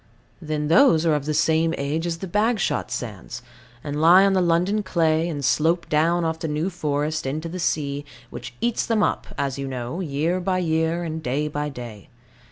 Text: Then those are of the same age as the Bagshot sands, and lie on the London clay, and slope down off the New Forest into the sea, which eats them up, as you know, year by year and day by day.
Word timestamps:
Then 0.41 0.67
those 0.67 1.05
are 1.05 1.13
of 1.13 1.25
the 1.25 1.33
same 1.35 1.75
age 1.77 2.07
as 2.07 2.17
the 2.17 2.27
Bagshot 2.27 2.89
sands, 2.89 3.43
and 3.83 4.01
lie 4.01 4.25
on 4.25 4.33
the 4.33 4.41
London 4.41 4.81
clay, 4.81 5.29
and 5.29 5.45
slope 5.45 5.87
down 5.89 6.25
off 6.25 6.39
the 6.39 6.47
New 6.47 6.71
Forest 6.71 7.27
into 7.27 7.47
the 7.47 7.59
sea, 7.59 8.03
which 8.31 8.55
eats 8.61 8.83
them 8.83 9.03
up, 9.03 9.27
as 9.37 9.59
you 9.59 9.67
know, 9.67 9.99
year 9.99 10.39
by 10.39 10.57
year 10.57 11.03
and 11.03 11.21
day 11.21 11.47
by 11.47 11.69
day. 11.69 12.09